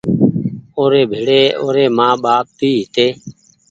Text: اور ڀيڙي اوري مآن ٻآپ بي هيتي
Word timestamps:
اور 0.77 0.91
ڀيڙي 1.09 1.41
اوري 1.61 1.85
مآن 1.97 2.13
ٻآپ 2.23 2.45
بي 2.57 2.69
هيتي 2.77 3.07